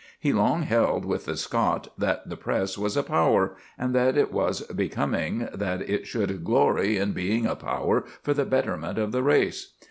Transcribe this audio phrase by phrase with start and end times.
[0.19, 4.31] He long held with the Scot that the Press was a power, and that it
[4.33, 9.21] was becoming that it should glory in being a power for the betterment of the
[9.21, 9.73] race.